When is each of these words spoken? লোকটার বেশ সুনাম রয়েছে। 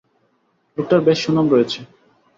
লোকটার 0.77 1.01
বেশ 1.07 1.17
সুনাম 1.23 1.45
রয়েছে। 1.49 1.79